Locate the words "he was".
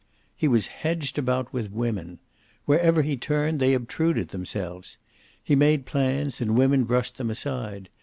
0.35-0.65